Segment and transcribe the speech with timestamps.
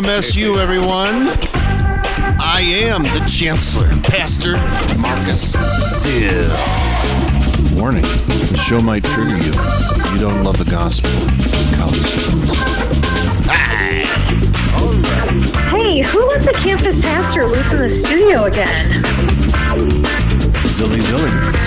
[0.00, 1.28] of LCMSU, everyone.
[2.40, 4.52] I am the Chancellor, Pastor
[4.98, 6.48] Marcus Zill.
[7.78, 9.52] Warning, the show might trigger you.
[9.52, 11.10] if You don't love the gospel.
[11.76, 12.52] College students.
[15.68, 19.02] Hey, who let the campus pastor loose in the studio again?
[20.64, 21.60] Zilly Zilly.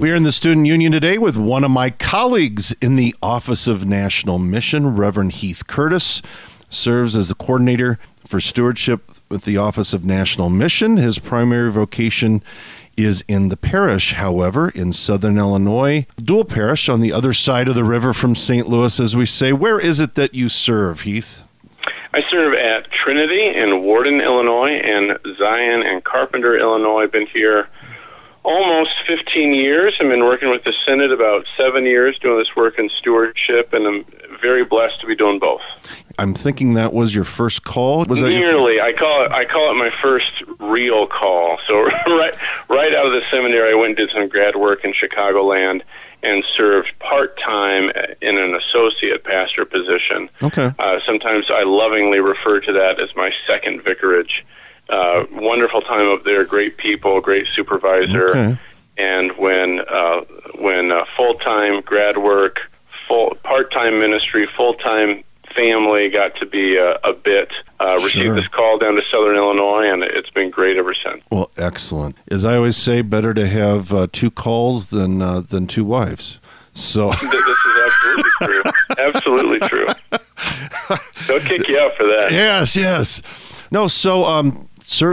[0.00, 3.66] We are in the Student Union today with one of my colleagues in the Office
[3.66, 6.20] of National Mission, Reverend Heath Curtis,
[6.68, 10.96] serves as the coordinator for stewardship with the Office of National Mission.
[10.96, 12.42] His primary vocation
[12.96, 17.76] is in the parish, however, in southern Illinois, dual parish on the other side of
[17.76, 18.68] the river from St.
[18.68, 19.52] Louis, as we say.
[19.52, 21.42] Where is it that you serve, Heath?
[22.12, 27.04] I serve at Trinity in Worden, Illinois, and Zion and Carpenter, Illinois.
[27.04, 27.68] I've been here
[28.44, 29.96] almost 15 years.
[30.00, 33.86] I've been working with the Synod about seven years doing this work in stewardship, and
[33.86, 34.04] I'm
[34.40, 35.62] very blessed to be doing both.
[36.18, 38.04] I'm thinking that was your first call.
[38.04, 39.32] Was that Nearly, I call it.
[39.32, 41.58] I call it my first real call.
[41.66, 42.34] So right,
[42.68, 45.80] right out of the seminary, I went and did some grad work in Chicagoland
[46.22, 50.28] and served part time in an associate pastor position.
[50.42, 50.72] Okay.
[50.78, 54.44] Uh, sometimes I lovingly refer to that as my second vicarage.
[54.88, 58.58] Uh, wonderful time up there, great people, great supervisor, Okay.
[58.98, 60.20] and when uh,
[60.58, 62.60] when uh, full time grad work,
[63.08, 65.24] full part time ministry, full time
[65.54, 67.52] family got to be a, a bit.
[67.80, 68.04] Uh, Sure.
[68.06, 71.22] Received this call down to Southern Illinois, and it's been great ever since.
[71.30, 72.16] Well, excellent.
[72.30, 76.40] As I always say, better to have uh, two calls than uh, than two wives.
[76.72, 78.62] So This is absolutely true.
[78.98, 79.86] absolutely true.
[81.26, 82.28] They'll kick you out for that.
[82.32, 83.22] yes, yes.
[83.70, 84.68] No, so um,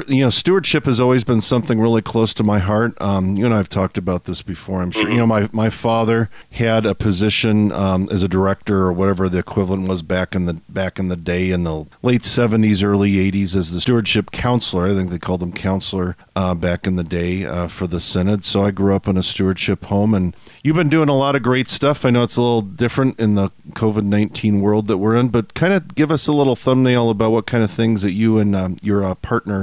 [0.07, 2.99] you know, stewardship has always been something really close to my heart.
[3.01, 4.81] Um, you and I have talked about this before.
[4.81, 5.09] I'm sure.
[5.09, 9.39] You know, my my father had a position um, as a director or whatever the
[9.39, 13.55] equivalent was back in the back in the day in the late '70s, early '80s
[13.55, 14.87] as the stewardship counselor.
[14.87, 18.43] I think they called him counselor uh, back in the day uh, for the synod.
[18.43, 20.35] So I grew up in a stewardship home and.
[20.63, 22.05] You've been doing a lot of great stuff.
[22.05, 25.55] I know it's a little different in the COVID 19 world that we're in, but
[25.55, 28.55] kind of give us a little thumbnail about what kind of things that you and
[28.55, 29.60] um, your uh, partner,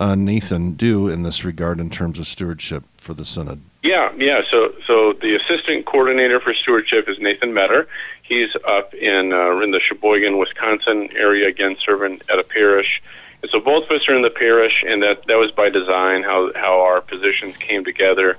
[0.00, 3.60] uh, Nathan, do in this regard in terms of stewardship for the Synod.
[3.82, 4.42] Yeah, yeah.
[4.50, 7.88] So, so the assistant coordinator for stewardship is Nathan Metter.
[8.22, 13.00] He's up in uh, in the Sheboygan, Wisconsin area again, serving at a parish.
[13.42, 16.24] And so both of us are in the parish, and that that was by design.
[16.24, 18.36] How how our positions came together.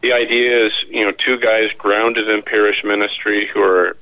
[0.00, 3.96] The idea is, you know, two guys grounded in parish ministry who are,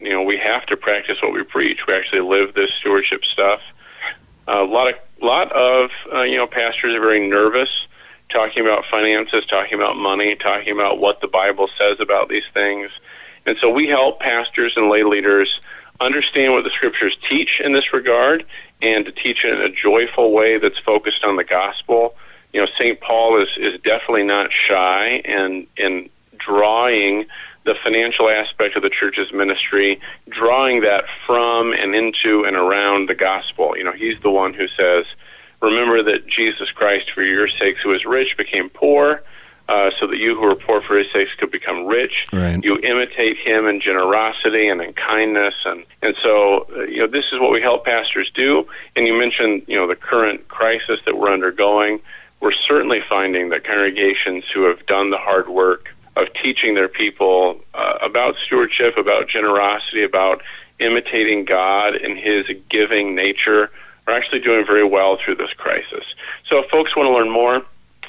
[0.00, 1.86] you know, we have to practice what we preach.
[1.86, 3.60] We actually live this stewardship stuff.
[4.46, 7.86] A lot of lot of uh, you know pastors are very nervous
[8.28, 12.90] talking about finances, talking about money, talking about what the Bible says about these things.
[13.46, 15.60] And so we help pastors and lay leaders
[16.00, 18.44] understand what the scriptures teach in this regard
[18.82, 22.16] and to teach it in a joyful way that's focused on the gospel.
[22.52, 23.00] You know, St.
[23.00, 27.26] Paul is, is definitely not shy in, in drawing
[27.64, 33.14] the financial aspect of the church's ministry, drawing that from and into and around the
[33.14, 33.76] gospel.
[33.76, 35.06] You know, he's the one who says,
[35.62, 39.22] Remember that Jesus Christ, for your sakes, who is rich, became poor,
[39.66, 42.26] uh, so that you who are poor for his sakes could become rich.
[42.32, 42.62] Right.
[42.62, 47.32] You imitate him in generosity and in kindness, and and so uh, you know this
[47.32, 48.66] is what we help pastors do.
[48.94, 52.00] And you mentioned you know the current crisis that we're undergoing.
[52.40, 57.60] We're certainly finding that congregations who have done the hard work of teaching their people
[57.74, 60.42] uh, about stewardship, about generosity, about
[60.78, 63.70] imitating God and His giving nature
[64.06, 66.04] are actually doing very well through this crisis.
[66.46, 67.62] So, if folks want to learn more,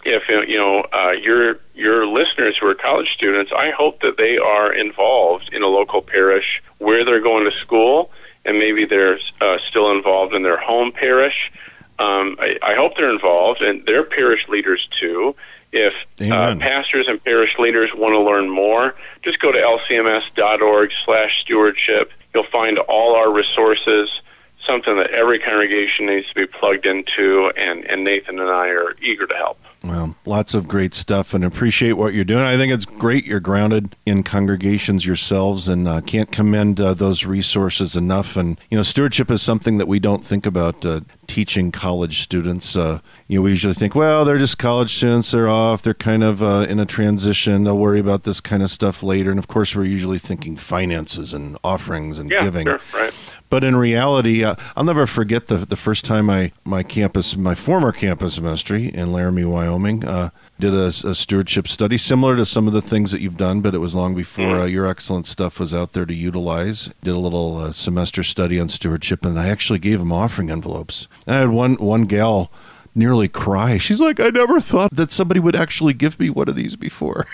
[0.03, 4.37] if you know uh, your your listeners who are college students, I hope that they
[4.37, 8.11] are involved in a local parish where they're going to school,
[8.45, 11.51] and maybe they're uh, still involved in their home parish.
[11.97, 15.35] Um, I, I hope they're involved, and they're parish leaders too.
[15.71, 15.93] If
[16.31, 22.11] uh, pastors and parish leaders want to learn more, just go to lcms.org/stewardship.
[22.33, 24.21] You'll find all our resources
[24.65, 28.95] something that every congregation needs to be plugged into, and, and Nathan and I are
[29.01, 29.59] eager to help.
[29.85, 32.43] Well, lots of great stuff and appreciate what you're doing.
[32.43, 37.23] I think it's great you're grounded in congregations yourselves and uh, can't commend uh, those
[37.25, 38.35] resources enough.
[38.35, 42.75] And, you know, stewardship is something that we don't think about uh, teaching college students.
[42.75, 45.29] Uh, you know, we usually think, well, they're just college students.
[45.29, 45.83] They're off.
[45.83, 47.63] They're kind of uh, in a transition.
[47.63, 49.29] They'll worry about this kind of stuff later.
[49.29, 52.65] And of course, we're usually thinking finances and offerings and Yeah, giving.
[52.65, 53.13] sure, right.
[53.55, 57.55] But in reality, uh, I'll never forget the the first time I my campus, my
[57.55, 62.67] former campus ministry in Laramie, Wyoming, uh, did a, a stewardship study similar to some
[62.67, 65.57] of the things that you've done, but it was long before uh, your excellent stuff
[65.57, 66.91] was out there to utilize.
[67.01, 71.07] Did a little uh, semester study on stewardship, and I actually gave them offering envelopes.
[71.25, 72.51] And I had one one gal
[72.93, 73.77] nearly cry.
[73.77, 77.25] She's like, I never thought that somebody would actually give me one of these before.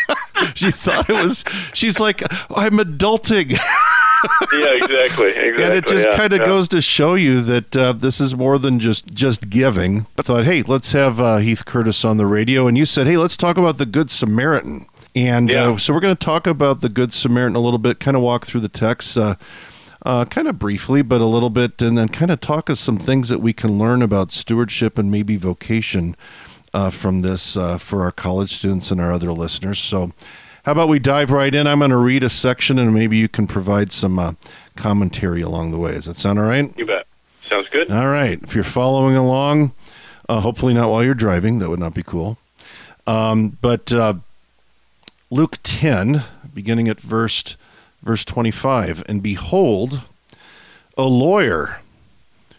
[0.54, 1.44] she thought it was.
[1.74, 3.58] She's like, I'm adulting.
[4.52, 5.28] Yeah, exactly.
[5.28, 5.64] Exactly.
[5.64, 6.46] and it just yeah, kind of yeah.
[6.46, 10.06] goes to show you that uh, this is more than just just giving.
[10.18, 13.16] I thought, hey, let's have uh, Heath Curtis on the radio, and you said, hey,
[13.16, 14.86] let's talk about the Good Samaritan.
[15.14, 15.70] And Yeah.
[15.70, 18.22] uh, so we're going to talk about the Good Samaritan a little bit, kind of
[18.22, 19.34] walk through the text, uh,
[20.04, 22.98] uh, kind of briefly, but a little bit, and then kind of talk us some
[22.98, 26.16] things that we can learn about stewardship and maybe vocation
[26.74, 29.78] uh, from this uh, for our college students and our other listeners.
[29.78, 30.12] So,
[30.66, 31.68] how about we dive right in?
[31.68, 34.32] I'm going to read a section, and maybe you can provide some uh,
[34.74, 35.92] commentary along the way.
[35.92, 36.76] Does that sound all right?
[36.76, 37.06] You bet.
[37.42, 37.92] Sounds good.
[37.92, 38.42] All right.
[38.42, 39.70] If you're following along,
[40.28, 41.60] uh, hopefully not while you're driving.
[41.60, 42.38] That would not be cool.
[43.06, 44.14] Um, but uh,
[45.30, 47.56] Luke 10, beginning at verse
[48.02, 50.02] verse 25, and behold,
[50.98, 51.80] a lawyer.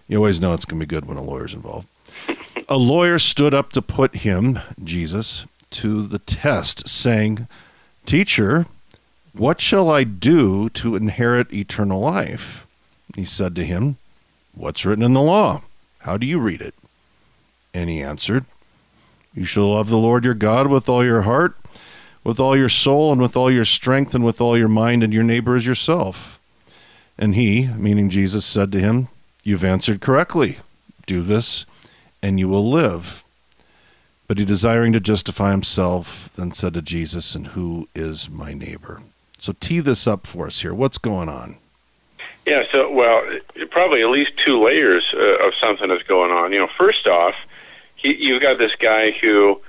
[0.08, 1.90] You always know it's going to be good when a lawyer's involved.
[2.70, 7.50] A lawyer stood up to put him, Jesus, to the test, saying,
[8.08, 8.66] Teacher,
[9.34, 12.66] what shall I do to inherit eternal life?
[13.18, 13.98] He said to him,
[14.56, 15.64] What's written in the law?
[16.00, 16.74] How do you read it?
[17.74, 18.46] And he answered,
[19.34, 21.58] You shall love the Lord your God with all your heart,
[22.24, 25.14] with all your soul, and with all your strength, and with all your mind, and
[25.14, 26.40] your neighbor as yourself.
[27.18, 29.10] And he, meaning Jesus, said to him,
[29.44, 30.60] You've answered correctly.
[31.08, 31.66] Do this,
[32.24, 33.26] and you will live.
[34.28, 39.02] But he, desiring to justify himself, then said to Jesus, And who is my neighbor?
[39.40, 40.74] So tee this up for us here.
[40.74, 41.58] What's going on?
[42.46, 43.24] Yeah, so well,
[43.72, 46.54] probably at least two layers uh, of something is going on.
[46.54, 47.36] You know, first off,
[47.96, 49.60] he, you've got this guy who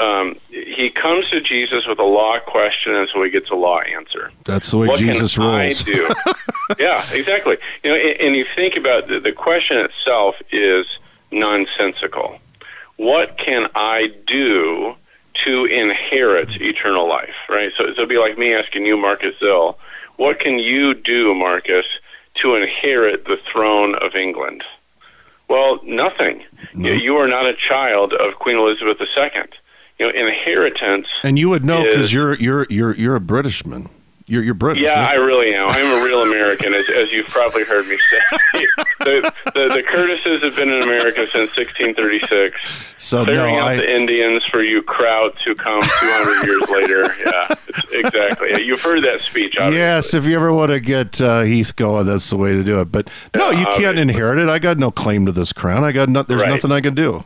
[0.00, 3.80] um, he comes to Jesus with a law question, and so he gets a law
[3.80, 4.30] answer.
[4.44, 5.82] That's the way what Jesus can rolls.
[5.82, 6.14] I do?
[6.78, 7.56] yeah, exactly.
[7.82, 10.86] You know, and, and you think about the, the question itself is
[11.30, 12.40] nonsensical.
[12.98, 14.94] What can I do
[15.44, 17.34] to inherit eternal life?
[17.48, 17.72] Right.
[17.76, 19.76] So, so it'd be like me asking you, Marcus Zill,
[20.16, 21.86] what can you do, Marcus,
[22.34, 24.64] to inherit the throne of England?
[25.48, 26.44] Well, nothing.
[26.74, 26.90] No.
[26.90, 29.30] You, you are not a child of Queen Elizabeth II.
[29.98, 31.08] You know, inheritance.
[31.24, 33.90] And you would know because you're you're you're you're a Britishman.
[34.28, 34.82] You're you're British.
[34.82, 35.68] Yeah, I really am.
[35.70, 38.18] I'm a real American, as, as you've probably heard me say.
[39.00, 43.90] the, the, the Curtises have been in America since 1636, so no, out I the
[43.96, 47.08] Indians for you Krauts who come 200 years later.
[47.24, 48.62] Yeah, exactly.
[48.64, 49.78] You've heard that speech, obviously.
[49.78, 50.14] yes.
[50.14, 52.92] If you ever want to get uh, Heath going, that's the way to do it.
[52.92, 54.02] But no, Yeah, you can't obviously.
[54.02, 54.48] inherit it.
[54.48, 55.84] I got no claim to this crown.
[55.84, 56.50] I got no, there's Right.
[56.50, 57.24] nothing I can do.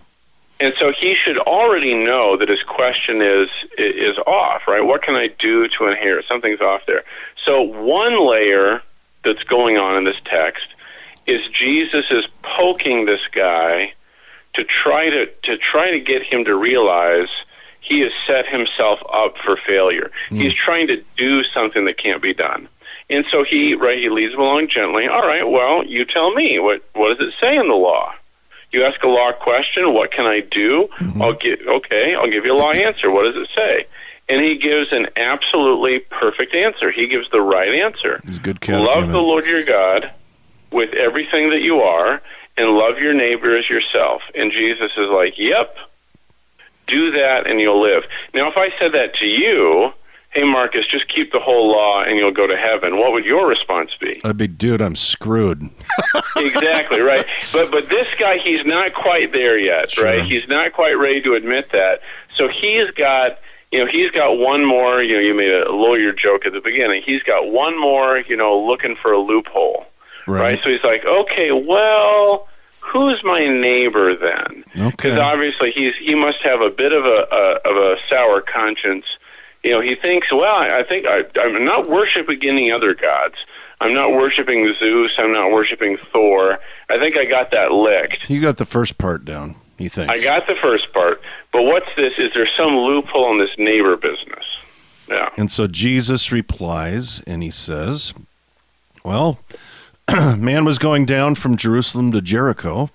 [0.61, 4.85] And so he should already know that his question is is off, right?
[4.85, 6.27] What can I do to inherit?
[6.27, 7.03] Something's off there.
[7.45, 8.83] So one layer
[9.25, 10.69] that's going on in this text
[11.27, 13.95] is Jesus is poking this guy
[14.55, 17.29] to try to to try to get him to realize
[17.81, 20.11] he has set himself up for failure.
[20.29, 20.37] Hmm.
[20.37, 22.69] He's trying to do something that can't be done.
[23.11, 25.07] And so he right he leads him along gently.
[25.07, 28.15] All right, well, you tell me what what does it say in the law?
[28.73, 30.89] You ask a law question, what can I do?
[30.99, 31.23] Mm-hmm.
[31.23, 33.11] I'll get okay, I'll give you a law answer.
[33.11, 33.87] What does it say?
[34.29, 36.91] And he gives an absolutely perfect answer.
[36.91, 38.21] He gives the right answer.
[38.25, 40.11] He's a good Love the Lord your God
[40.71, 42.23] with everything that you are
[42.57, 44.23] and love your neighbor as yourself.
[44.35, 45.77] And Jesus is like, "Yep.
[46.87, 49.93] Do that and you'll live." Now if I said that to you,
[50.33, 53.47] "Hey Marcus, just keep the whole law and you'll go to heaven." What would your
[53.47, 54.21] response be?
[54.25, 55.63] I'd be, dude, I'm screwed.
[56.37, 57.27] exactly right.
[57.53, 60.05] But but this guy, he's not quite there yet, Sure.
[60.05, 60.23] right?
[60.23, 62.01] He's not quite ready to admit that.
[62.35, 63.39] So he's got,
[63.71, 65.03] you know, he's got one more.
[65.03, 67.03] You know, you made a lawyer joke at the beginning.
[67.03, 69.87] He's got one more, you know, looking for a loophole,
[70.27, 70.61] right?
[70.63, 72.49] So he's like, okay, well,
[72.81, 74.65] who's my neighbor then?
[74.73, 75.19] Because Okay.
[75.19, 79.05] obviously he's he must have a bit of a, a of a sour conscience.
[79.63, 83.37] You know, he thinks, well, I, think I, I'm not worshiping any other gods.
[83.81, 85.13] I'm not worshiping Zeus.
[85.19, 86.59] I'm not worshiping Thor.
[86.89, 88.29] I think I got that licked.
[88.31, 89.57] You got the first part down.
[89.79, 90.13] He thinks.
[90.13, 91.21] I got the first part,
[91.53, 92.15] but what's this?
[92.19, 94.45] Is there some loophole in this neighbor business?
[95.09, 95.31] Yeah.
[95.37, 98.15] And so Jesus replies and he says,
[99.05, 99.41] Well,
[100.37, 102.91] man was going down from Jerusalem to Jericho,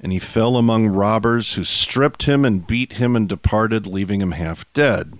[0.00, 4.32] and he fell among robbers who stripped him and beat him and departed, leaving him
[4.32, 5.19] half dead.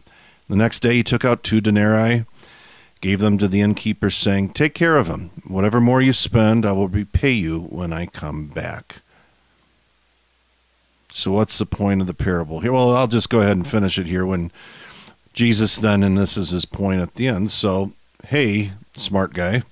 [0.51, 2.25] The next day he took out two denarii,
[2.99, 5.31] gave them to the innkeeper, saying, Take care of him.
[5.47, 8.97] Whatever more you spend, I will repay you when I come back.
[11.09, 12.73] So, what's the point of the parable here?
[12.73, 14.25] Well, I'll just go ahead and finish it here.
[14.25, 14.51] When
[15.31, 17.49] Jesus then, and this is his point at the end.
[17.49, 17.93] So,
[18.27, 19.63] hey, smart guy,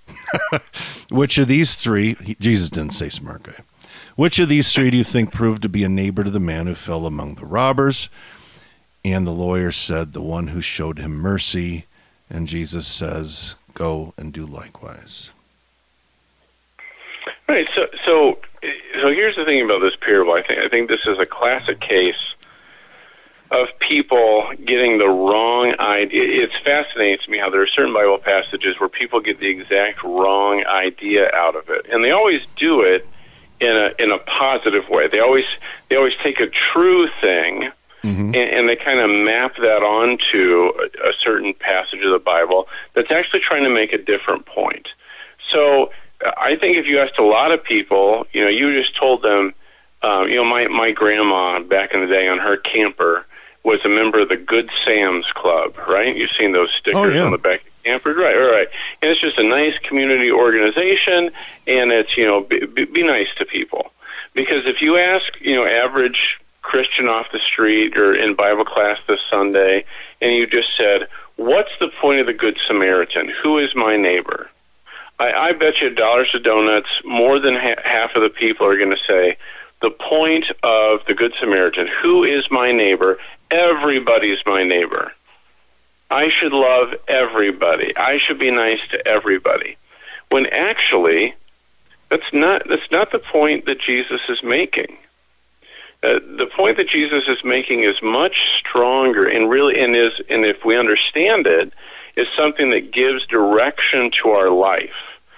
[1.12, 3.66] which of these three, Jesus didn't say smart guy,
[4.16, 6.68] which of these three do you think proved to be a neighbor to the man
[6.68, 8.10] who fell among the robbers?
[9.04, 11.86] And the lawyer said, The one who showed him mercy.
[12.30, 15.32] And Jesus says, Go and do likewise.
[17.48, 17.68] Right.
[17.74, 18.40] So, so,
[19.02, 20.34] so here's the thing about this parable.
[20.34, 22.36] I think I think this is a classic case
[23.52, 26.44] of people getting the wrong idea.
[26.44, 30.04] It's fascinating to me how there are certain Bible passages where people get the exact
[30.04, 33.08] wrong idea out of it, and they always do it
[33.60, 35.08] in a in a positive way.
[35.08, 35.46] They always
[35.90, 37.72] they always take a true thing
[38.04, 38.28] Mm-hmm.
[38.28, 42.70] And, and, they kind of map that onto a, a, certain passage of the Bible
[42.94, 44.88] that's actually trying to make a different point.
[45.50, 45.92] So
[46.38, 49.54] I think if you asked a lot of people, you know, you just told them,
[50.02, 53.26] um, you know, my, my grandma back in the day on her camper
[53.64, 56.16] was a member of the Good Sam's Club, right?
[56.16, 57.24] You've seen those stickers oh, yeah.
[57.24, 58.36] on the back of campers, right?
[58.36, 58.68] All right.
[59.02, 61.32] And it's just a nice community organization,
[61.68, 63.92] and it's, you know, be, be nice to people.
[64.34, 66.40] Because if you ask, you know, average
[66.70, 69.86] Christian off the street or in Bible class this Sunday,
[70.22, 73.28] and you just said, What's the point of the Good Samaritan?
[73.42, 74.52] Who is my neighbor?
[75.18, 78.78] I, I bet you dollars to donuts, more than ha- half of the people are
[78.78, 79.38] going to say,
[79.82, 83.18] The point of the Good Samaritan, who is my neighbor?
[83.50, 85.12] Everybody's my neighbor.
[86.12, 87.98] I should love everybody.
[87.98, 89.76] I should be nice to everybody.
[90.30, 91.34] When actually,
[92.12, 94.98] that's not that's not the point that Jesus is making.
[96.02, 100.46] Uh, the point that Jesus is making is much stronger and really and is and
[100.46, 101.74] if we understand it
[102.16, 104.96] is something that gives direction to our life.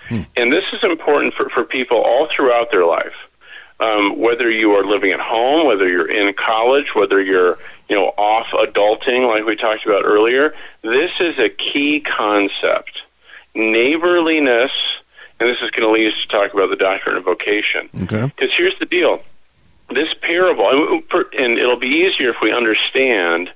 [0.08, 0.22] Hmm.
[0.38, 3.16] And this is important for, for people all throughout their life.
[3.80, 7.58] Um, whether you are living at home, whether you're in college, whether you're
[7.90, 10.54] you know off adulting like we talked about earlier,
[10.84, 13.02] this is a key concept.
[13.56, 14.72] Neighborliness,
[15.40, 17.90] and this is going to lead us to talk about the doctrine of vocation.
[18.04, 18.32] Okay.
[18.36, 19.24] Because here's the deal
[19.92, 21.02] this parable,
[21.38, 23.52] and it'll be easier if we understand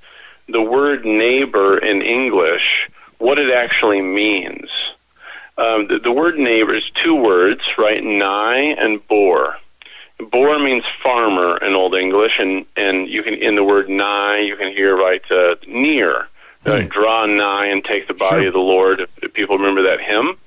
[0.47, 4.69] the word neighbor in English, what it actually means.
[5.57, 8.03] Um, the, the, word neighbor is two words, right?
[8.03, 9.57] Nigh and bor.
[10.19, 14.55] Bor means farmer in Old English, and, and you can in the word nigh you
[14.57, 16.27] can hear right uh, near.
[16.65, 16.87] Uh, hmm.
[16.87, 18.47] draw nigh and take the body sure.
[18.47, 19.01] of the Lord.
[19.01, 20.37] If, if people remember that hymn,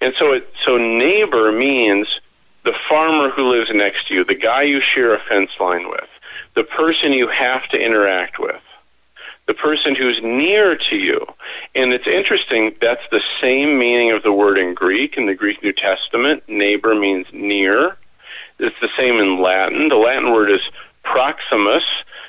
[0.00, 2.17] and so it so neighbor means
[2.64, 6.08] the farmer who lives next to you, the guy you share a fence line with,
[6.54, 8.60] the person you have to interact with,
[9.46, 11.26] the person who's near to you.
[11.74, 15.16] And it's interesting, that's the same meaning of the word in Greek.
[15.16, 17.96] In the Greek New Testament, neighbor means near.
[18.58, 19.88] It's the same in Latin.
[19.88, 20.68] The Latin word is
[21.02, 21.84] proximus.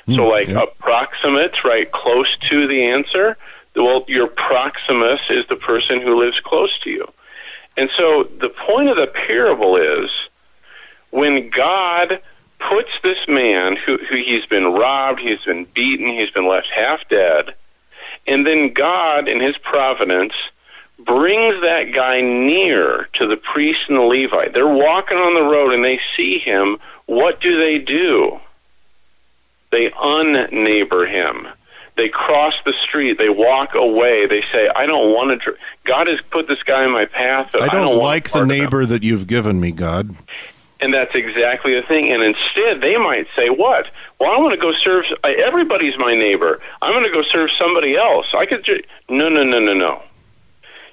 [0.06, 0.62] Mm, so, like yeah.
[0.62, 3.36] approximate, right, close to the answer.
[3.76, 7.06] Well, your proximus is the person who lives close to you.
[7.76, 10.10] And so the point of the parable is
[11.10, 12.20] when God
[12.58, 17.08] puts this man who, who he's been robbed, he's been beaten, he's been left half
[17.08, 17.54] dead,
[18.26, 20.34] and then God, in his providence,
[20.98, 24.52] brings that guy near to the priest and the Levite.
[24.52, 26.78] They're walking on the road and they see him.
[27.06, 28.38] What do they do?
[29.70, 31.48] They unneighbor him.
[32.00, 33.18] They cross the street.
[33.18, 34.24] They walk away.
[34.24, 37.50] They say, "I don't want to." Dr- God has put this guy in my path.
[37.54, 40.14] I don't, I don't like the neighbor that you've given me, God.
[40.80, 42.10] And that's exactly the thing.
[42.10, 43.88] And instead, they might say, "What?
[44.18, 45.12] Well, I want to go serve.
[45.24, 46.62] Everybody's my neighbor.
[46.80, 48.32] I'm going to go serve somebody else.
[48.32, 48.82] I could." Ju-.
[49.10, 50.02] No, no, no, no, no.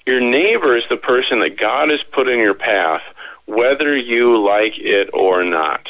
[0.06, 3.04] Your neighbor is the person that God has put in your path,
[3.46, 5.88] whether you like it or not.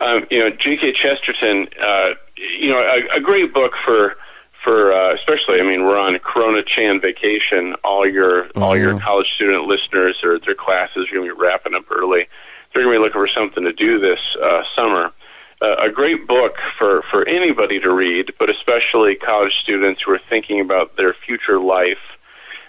[0.00, 0.94] Um, you know, G.K.
[0.94, 1.68] Chesterton.
[1.80, 4.16] Uh, you know, a, a great book for
[4.64, 5.60] for uh, especially.
[5.60, 7.74] I mean, we're on Corona Chan vacation.
[7.84, 11.74] All your all your college student listeners or their classes are going to be wrapping
[11.74, 12.26] up early
[12.72, 15.12] they're going to be looking for something to do this uh, summer.
[15.60, 20.20] uh, a great book for, for anybody to read, but especially college students who are
[20.28, 21.98] thinking about their future life.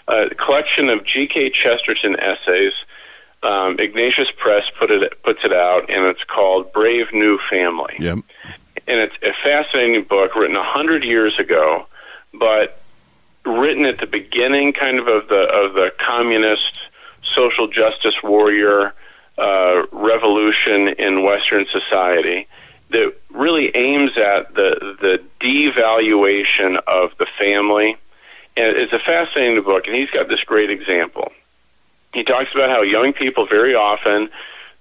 [0.07, 1.51] Uh, a collection of G.K.
[1.51, 2.73] Chesterton essays.
[3.43, 7.95] Um, Ignatius Press put it puts it out, and it's called Brave New Family.
[7.97, 8.19] Yep.
[8.88, 11.88] And it's a fascinating book written a hundred years ago,
[12.33, 12.81] but
[13.45, 16.79] written at the beginning, kind of of the of the communist
[17.23, 18.93] social justice warrior
[19.38, 22.47] uh, revolution in Western society
[22.89, 27.97] that really aims at the the devaluation of the family.
[28.57, 31.31] And it's a fascinating book, and he's got this great example.
[32.13, 34.29] He talks about how young people very often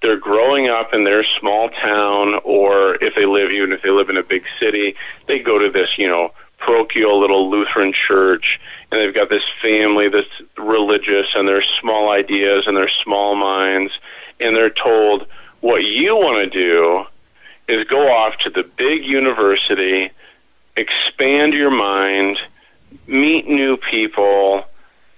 [0.02, 4.09] they're growing up in their small town, or if they live, even if they live
[4.09, 9.00] in a big city, they go to this, you know, parochial little Lutheran church, and
[9.00, 13.99] they've got this family that's religious, and their small ideas and their small minds,
[14.38, 15.26] and they're told
[15.61, 17.04] what you want to do
[17.69, 20.11] is go off to the big university,
[20.76, 22.38] expand your mind,
[23.07, 24.64] meet new people.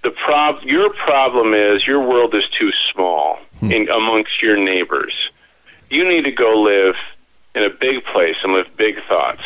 [0.03, 3.39] The prob- your problem is your world is too small
[3.71, 5.29] in, amongst your neighbors.
[5.89, 6.95] You need to go live
[7.55, 9.43] in a big place and live big thoughts.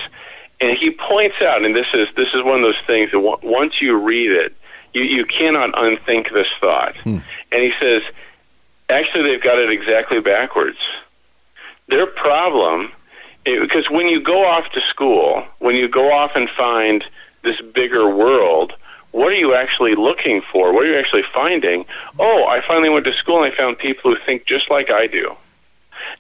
[0.60, 3.38] And he points out, and this is this is one of those things that w-
[3.44, 4.56] once you read it,
[4.94, 6.96] you you cannot unthink this thought.
[6.98, 7.20] Hmm.
[7.52, 8.02] And he says,
[8.90, 10.80] actually, they've got it exactly backwards.
[11.88, 12.92] Their problem,
[13.46, 17.06] because when you go off to school, when you go off and find
[17.44, 18.74] this bigger world,
[19.12, 20.74] what are you actually looking for?
[20.74, 21.86] What are you actually finding?
[22.20, 25.08] Oh, I finally went to school and I found people who think just like I
[25.08, 25.36] do.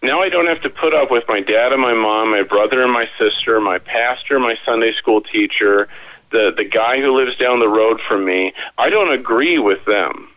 [0.01, 2.83] Now I don't have to put up with my dad and my mom, my brother
[2.83, 5.87] and my sister, my pastor, my Sunday school teacher,
[6.31, 8.53] the the guy who lives down the road from me.
[8.77, 10.29] I don't agree with them.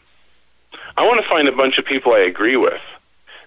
[0.97, 2.81] I want to find a bunch of people I agree with.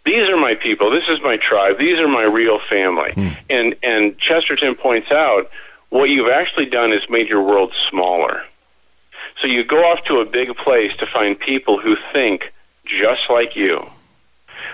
[0.05, 0.89] These are my people.
[0.91, 1.77] This is my tribe.
[1.77, 3.13] These are my real family.
[3.13, 3.29] Hmm.
[3.49, 5.49] And and Chesterton points out
[5.89, 8.43] what you've actually done is made your world smaller.
[9.41, 12.53] So you go off to a big place to find people who think
[12.85, 13.85] just like you.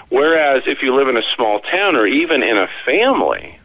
[0.09, 3.59] Whereas if you live in a small town or even in a family,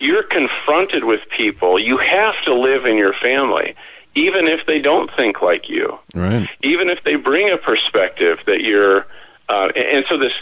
[0.00, 1.78] you're confronted with people.
[1.78, 3.74] You have to live in your family,
[4.14, 6.48] even if they don't think like you, Right.
[6.62, 9.06] even if they bring a perspective that you're.
[9.48, 10.32] Uh, and and so this.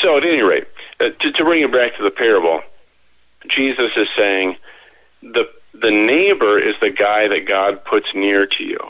[0.00, 0.68] So at any rate,
[1.00, 2.62] uh, to, to bring it back to the parable,
[3.48, 4.56] Jesus is saying
[5.20, 8.80] the the neighbor is the guy that God puts near to you,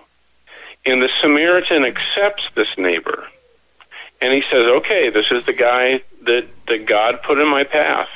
[0.84, 3.26] and the Samaritan accepts this neighbor
[4.20, 8.08] and he says, "Okay, this is the guy that that God put in my path.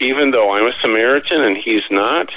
[0.00, 2.30] Even though I'm a Samaritan and he's not,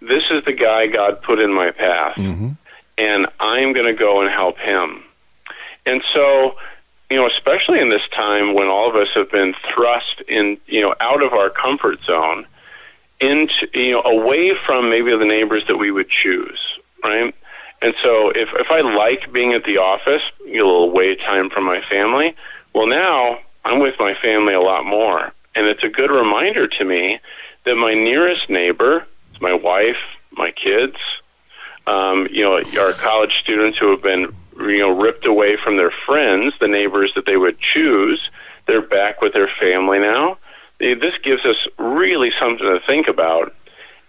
[0.00, 2.50] this is the guy God put in my path, hmm
[2.98, 5.02] and I'm going to go and help him."
[5.84, 6.56] And so,
[7.10, 10.80] you know, especially in this time when all of us have been thrust in, you
[10.80, 12.46] know, out of our comfort zone,
[13.20, 16.60] into you know, away from maybe the neighbors that we would choose,
[17.02, 17.34] right?
[17.82, 21.50] And so if if I like being at the office, get a little away time
[21.50, 22.34] from my family,
[22.72, 25.32] well now I'm with my family a lot more.
[25.54, 27.18] And it's a good reminder to me
[27.64, 29.96] that my nearest neighbor is my wife,
[30.30, 30.96] my kids,
[31.86, 35.90] um, you know, our college students who have been you know ripped away from their
[35.90, 38.30] friends, the neighbors that they would choose,
[38.66, 40.38] they're back with their family now.
[40.78, 43.54] This gives us really something to think about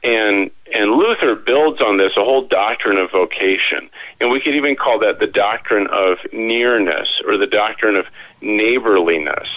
[0.03, 4.75] and and Luther builds on this a whole doctrine of vocation, and we could even
[4.75, 8.05] call that the doctrine of nearness or the doctrine of
[8.41, 9.49] neighborliness.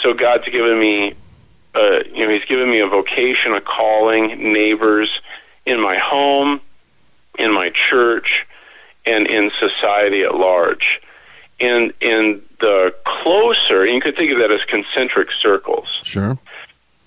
[0.00, 1.14] So God's given me,
[1.74, 5.20] uh, you know, He's given me a vocation, a calling, neighbors
[5.66, 6.60] in my home,
[7.38, 8.46] in my church,
[9.04, 11.00] and in society at large.
[11.60, 16.00] And and the closer, you could think of that as concentric circles.
[16.04, 16.38] Sure.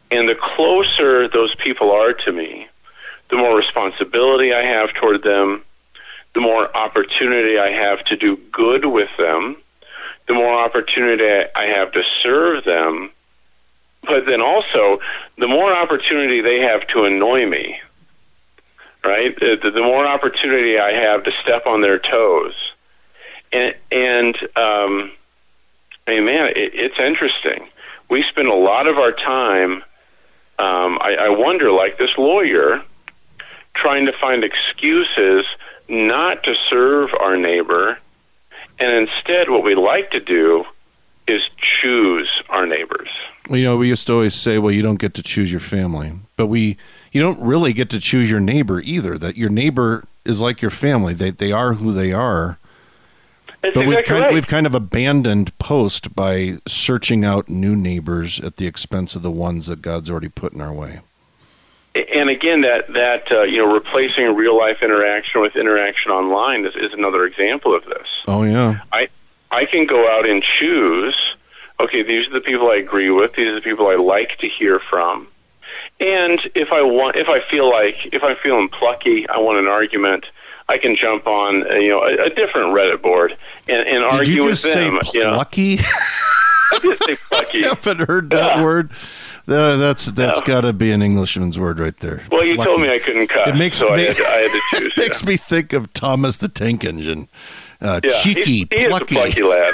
[0.09, 2.67] And the closer those people are to me,
[3.29, 5.63] the more responsibility I have toward them,
[6.33, 9.55] the more opportunity I have to do good with them,
[10.27, 13.11] the more opportunity I have to serve them,
[14.03, 14.99] but then also
[15.37, 17.79] the more opportunity they have to annoy me.
[19.03, 19.37] Right?
[19.39, 22.70] The, the the more opportunity I have to step on their toes.
[23.53, 25.11] And, and um,
[26.07, 27.67] I man, it, it's interesting.
[28.09, 29.83] We spend a lot of our time
[30.61, 32.83] um, I, I wonder, like this lawyer,
[33.73, 35.47] trying to find excuses
[35.89, 37.97] not to serve our neighbor,
[38.79, 40.65] and instead, what we like to do
[41.27, 43.09] is choose our neighbors.
[43.49, 46.13] You know, we used to always say, well, you don't get to choose your family,
[46.35, 46.77] but we,
[47.11, 49.17] you don't really get to choose your neighbor either.
[49.17, 51.15] That your neighbor is like your family.
[51.15, 52.59] They, they are who they are.
[53.61, 54.33] That's But we've kind right.
[54.33, 59.31] we've kind of abandoned post by searching out new neighbors at the expense of the
[59.31, 60.99] ones that God's already put in our way.
[61.95, 66.75] and again, that that uh, you know, replacing real life interaction with interaction online is,
[66.75, 68.07] is another example of this.
[68.27, 68.81] Oh yeah.
[69.51, 71.35] I can go out and choose.
[71.79, 73.33] Okay, these are the people I agree with.
[73.33, 75.27] These are the people I like to hear from.
[75.99, 79.67] And if I want, if I feel like, if I'm feeling plucky, I want an
[79.67, 80.25] argument.
[80.69, 84.13] I can jump on, uh, you know, a, a different Reddit board and, and Did
[84.13, 84.99] argue you with just say them.
[85.13, 85.77] you know, plucky?
[86.73, 87.65] I did say plucky.
[87.65, 88.63] I haven't heard that Yeah.
[88.63, 88.91] word.
[89.47, 90.45] Uh, that's that's Yeah.
[90.47, 92.23] got to be an Englishman's word right there.
[92.31, 93.47] Well, you told me I couldn't cut.
[93.49, 94.91] It makes so I me- had, to, I had to choose.
[94.95, 97.27] It makes me think of Thomas the Tank Engine.
[97.81, 98.11] Uh, yeah.
[98.21, 98.87] cheeky, he, he plucky.
[98.87, 99.73] is a plucky lad.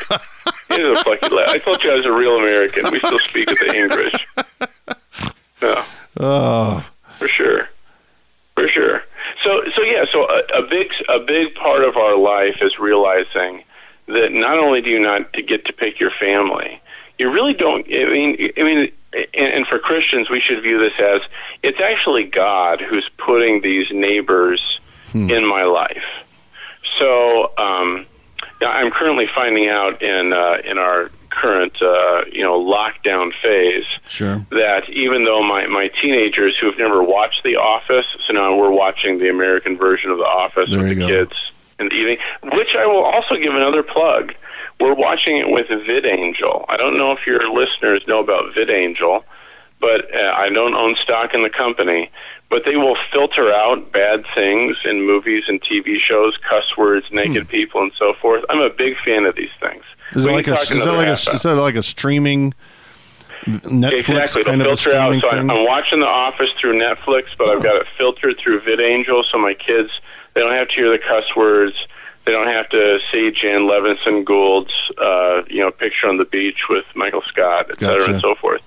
[0.69, 1.50] he is a plucky lad.
[1.50, 2.89] I told you I was a real American.
[2.89, 4.28] We still speak with the English.
[5.62, 5.86] Yeah.
[6.19, 6.86] Oh,
[7.19, 7.67] for sure,
[8.56, 9.04] for sure.
[9.43, 10.23] So, so yeah, so
[10.57, 13.63] a, big, a big part of our life is realizing
[14.07, 16.81] that not only do you not get to pick your family,
[17.17, 17.85] you really don't.
[17.87, 21.21] I mean, I mean, and, and for Christians, we should view this as
[21.63, 24.79] it's actually God who's putting these neighbors
[25.13, 26.03] in my life.
[26.97, 28.05] So, um,
[28.61, 34.45] I'm currently finding out in uh, in our current, uh, you know, lockdown phase sure.
[34.50, 38.71] that even though my, my teenagers who have never watched The Office, so now we're
[38.71, 41.08] watching the American version of The Office There with the go.
[41.08, 42.17] kids in the evening,
[42.54, 44.34] which I will also give another plug.
[44.80, 46.65] We're watching it with VidAngel.
[46.69, 49.23] I don't know if your listeners know about VidAngel,
[49.80, 52.12] but uh, I don't own stock in the company.
[52.50, 57.50] But they will filter out bad things in movies and TV shows, cuss words, naked
[57.50, 58.45] people, and so forth.
[58.50, 59.84] I'm a big fan of these things.
[60.15, 62.53] Is it like a is that like a is that like a streaming
[63.45, 64.43] Netflix exactly.
[64.43, 65.03] kind They'll of filter out.
[65.03, 65.49] streaming So thing?
[65.49, 69.53] I'm, watching The Office through Netflix, but I've got it filtered through VidAngel, so my
[69.53, 69.89] kids
[70.33, 71.87] they don't have to hear the cuss words.
[72.25, 76.67] They don't have to see Jan Levinson Gould's uh, you know picture on the beach
[76.69, 78.61] with Michael Scott, et cetera, and so forth.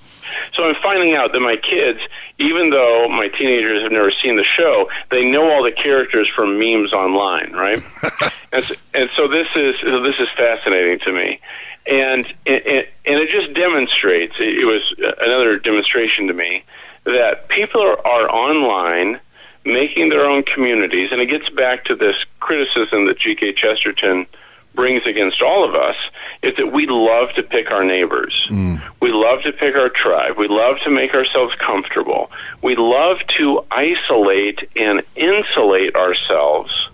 [0.52, 2.00] So I'm finding out that my kids,
[2.38, 6.58] even though my teenagers have never seen the show, they know all the characters from
[6.58, 7.82] memes online, right?
[8.52, 11.40] and, so, and so this is so this is fascinating to me,
[11.86, 14.36] and and, and it just demonstrates.
[14.38, 16.64] It was another demonstration to me
[17.04, 19.20] that people are, are online
[19.64, 23.52] making their own communities, and it gets back to this criticism that G.K.
[23.52, 24.26] Chesterton
[24.74, 25.96] brings against all of us
[26.42, 28.46] is that we love to pick our neighbors.
[28.50, 28.80] Mm.
[29.00, 30.36] We love to pick our tribe.
[30.36, 32.30] We love to make ourselves comfortable.
[32.62, 36.88] We love to isolate and insulate ourselves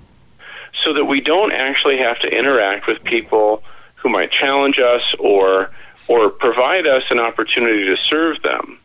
[0.83, 3.63] so that we don't actually have to interact with people
[3.97, 5.71] who might challenge us or
[6.09, 8.79] or provide us an opportunity to serve them.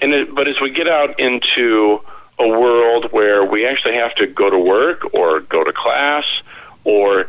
[0.00, 2.00] And it, but as we get out into
[2.38, 6.24] a world where we actually have to go to work or go to class
[6.84, 7.28] or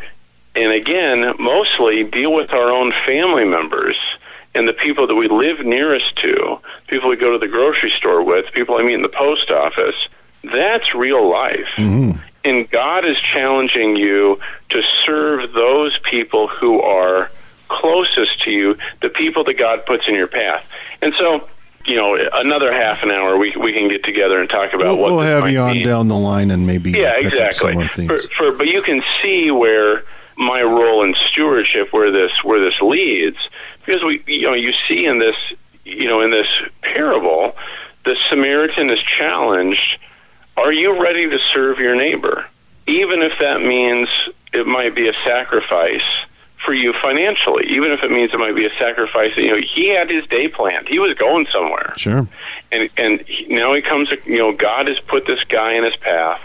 [0.55, 3.97] and again mostly deal with our own family members
[4.55, 8.23] and the people that we live nearest to, people we go to the grocery store
[8.23, 10.07] with, people I meet in the post office,
[10.43, 11.67] that's real life.
[11.75, 12.19] Mm-hmm.
[12.45, 14.39] And God is challenging you
[14.69, 17.29] to serve those people who are
[17.67, 20.65] closest to you, the people that God puts in your path.
[21.01, 21.49] And so,
[21.85, 24.97] you know, another half an hour we we can get together and talk about We'll,
[24.97, 28.07] what we'll have you on down the line and maybe Yeah, pick up some exactly.
[28.07, 30.05] more For, for, but you can see where
[30.37, 33.37] my role in stewardship, where this where this leads,
[33.85, 35.35] because we you know you see in this
[35.83, 36.47] you know in this
[36.81, 37.55] parable,
[38.05, 39.99] the Samaritan is challenged.
[40.57, 42.45] Are you ready to serve your neighbor,
[42.87, 44.07] even if that means
[44.53, 46.03] it might be a sacrifice
[46.63, 49.35] for you financially, even if it means it might be a sacrifice.
[49.37, 50.87] You know, he had his day planned.
[50.87, 52.27] He was going somewhere Sure.
[52.71, 54.09] and and he, now he comes.
[54.25, 56.41] You know, God has put this guy in his path,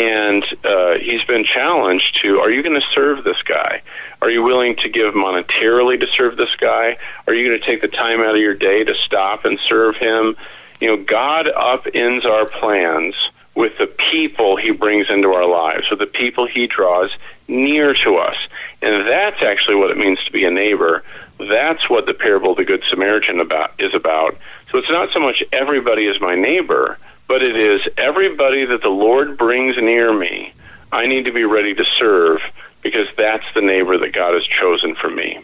[0.00, 3.82] and uh, he's been challenged to: Are you going to serve this guy?
[4.22, 6.96] Are you willing to give monetarily to serve this guy?
[7.26, 9.96] Are you going to take the time out of your day to stop and serve
[9.96, 10.36] him?
[10.80, 13.14] You know, God upends our plans
[13.54, 17.10] with the people He brings into our lives, with the people He draws
[17.46, 18.36] near to us,
[18.80, 21.04] and that's actually what it means to be a neighbor.
[21.38, 24.36] That's what the parable of the Good Samaritan about is about.
[24.70, 26.98] So it's not so much everybody is my neighbor,
[27.30, 30.52] but it is everybody that the Lord brings near me.
[30.90, 32.42] I need to be ready to serve
[32.82, 35.38] because that's the neighbor that God has chosen for me.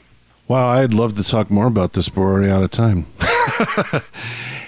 [0.48, 3.06] Wow, I'd love to talk more about this, but we're already out of time.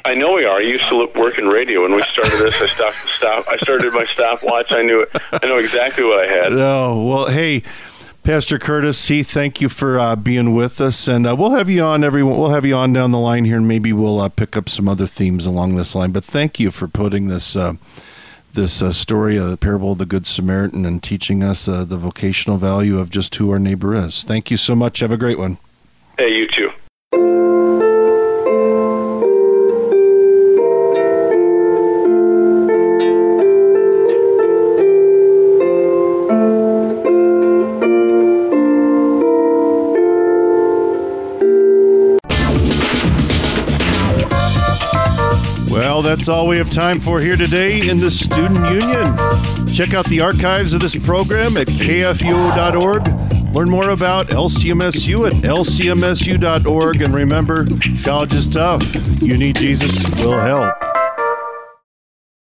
[0.05, 0.59] I know we are.
[0.59, 2.63] I used to work in radio when we started this.
[2.63, 2.97] I stopped.
[3.09, 3.45] Stop.
[3.49, 4.71] I started my stopwatch.
[4.71, 5.05] I knew.
[5.33, 6.53] I know exactly what I had.
[6.53, 7.65] No, well, hey,
[8.29, 11.83] Pastor Curtis, C, thank you for uh, being with us, and uh, we'll have you
[11.83, 12.05] on.
[12.05, 14.69] Everyone, we'll have you on down the line here, and maybe we'll uh, pick up
[14.69, 16.13] some other themes along this line.
[16.13, 17.73] But thank you for putting this uh,
[18.53, 22.59] this uh, story, uh, the parable of the Good Samaritan, and teaching us the vocational
[22.59, 24.25] value of just who our neighbor is.
[24.25, 24.99] Thank you so much.
[24.99, 25.57] Have a great one.
[26.19, 26.68] Hey, you too.
[46.19, 49.73] That's all we have time for here today in the Student Union.
[49.73, 53.55] Check out the archives of this program at kfuo.org.
[53.55, 57.03] Learn more about LCMSU at lcmsu.org.
[57.03, 57.69] And remember,
[58.03, 58.83] college is tough.
[59.23, 60.88] You need Jesus, we'll help.